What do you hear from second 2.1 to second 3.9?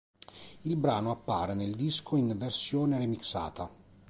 in versione remixata.